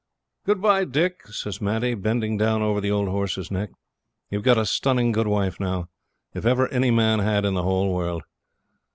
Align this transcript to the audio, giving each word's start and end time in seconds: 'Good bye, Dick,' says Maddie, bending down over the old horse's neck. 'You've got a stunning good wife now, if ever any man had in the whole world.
'Good 0.47 0.59
bye, 0.63 0.83
Dick,' 0.83 1.27
says 1.27 1.61
Maddie, 1.61 1.93
bending 1.93 2.35
down 2.35 2.63
over 2.63 2.81
the 2.81 2.89
old 2.89 3.07
horse's 3.07 3.51
neck. 3.51 3.69
'You've 4.31 4.41
got 4.41 4.57
a 4.57 4.65
stunning 4.65 5.11
good 5.11 5.27
wife 5.27 5.59
now, 5.59 5.89
if 6.33 6.43
ever 6.43 6.67
any 6.69 6.89
man 6.89 7.19
had 7.19 7.45
in 7.45 7.53
the 7.53 7.61
whole 7.61 7.93
world. 7.93 8.23